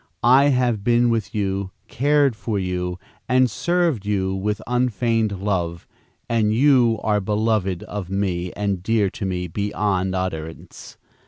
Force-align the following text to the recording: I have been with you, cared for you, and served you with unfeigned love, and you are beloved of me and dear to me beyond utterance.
I 0.23 0.45
have 0.45 0.83
been 0.83 1.11
with 1.11 1.35
you, 1.35 1.69
cared 1.87 2.35
for 2.35 2.57
you, 2.57 2.97
and 3.29 3.51
served 3.51 4.03
you 4.03 4.33
with 4.33 4.59
unfeigned 4.65 5.39
love, 5.43 5.85
and 6.27 6.51
you 6.51 6.97
are 7.03 7.21
beloved 7.21 7.83
of 7.83 8.09
me 8.09 8.51
and 8.53 8.81
dear 8.81 9.11
to 9.11 9.25
me 9.27 9.45
beyond 9.47 10.15
utterance. 10.15 10.97